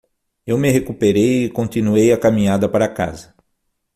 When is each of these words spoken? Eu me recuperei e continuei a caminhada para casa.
Eu 0.47 0.57
me 0.57 0.71
recuperei 0.71 1.43
e 1.45 1.49
continuei 1.51 2.11
a 2.11 2.17
caminhada 2.17 2.67
para 2.67 2.89
casa. 2.89 3.35